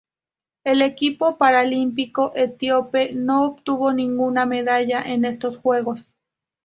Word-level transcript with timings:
El 0.63 0.81
equipo 0.81 1.37
paralímpico 1.37 2.31
etíope 2.35 3.13
no 3.13 3.45
obtuvo 3.45 3.93
ninguna 3.93 4.47
medalla 4.47 4.99
en 4.99 5.25
estos 5.25 5.57
Juegos. 5.57 6.15